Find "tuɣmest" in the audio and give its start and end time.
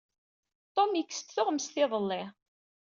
1.29-1.75